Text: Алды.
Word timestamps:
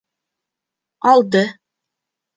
Алды. 1.11 1.45